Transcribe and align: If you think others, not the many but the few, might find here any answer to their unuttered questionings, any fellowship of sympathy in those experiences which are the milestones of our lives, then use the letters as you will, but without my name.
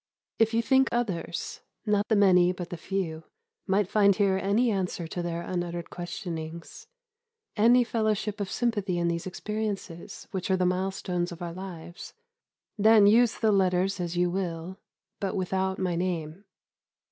If 0.39 0.55
you 0.55 0.63
think 0.63 0.89
others, 0.91 1.61
not 1.85 2.07
the 2.07 2.15
many 2.15 2.51
but 2.51 2.71
the 2.71 2.75
few, 2.75 3.25
might 3.67 3.87
find 3.87 4.15
here 4.15 4.39
any 4.41 4.71
answer 4.71 5.05
to 5.05 5.21
their 5.21 5.43
unuttered 5.43 5.91
questionings, 5.91 6.87
any 7.55 7.83
fellowship 7.83 8.41
of 8.41 8.49
sympathy 8.49 8.97
in 8.97 9.09
those 9.09 9.27
experiences 9.27 10.27
which 10.31 10.49
are 10.49 10.57
the 10.57 10.65
milestones 10.65 11.31
of 11.31 11.43
our 11.43 11.53
lives, 11.53 12.15
then 12.79 13.05
use 13.05 13.37
the 13.37 13.51
letters 13.51 13.99
as 13.99 14.17
you 14.17 14.31
will, 14.31 14.79
but 15.19 15.35
without 15.35 15.77
my 15.77 15.95
name. 15.95 16.45